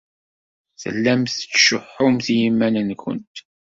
Tellamt 0.81 1.31
tettcuḥḥumt 1.37 2.25
i 2.33 2.35
yiman-nwent. 2.41 3.35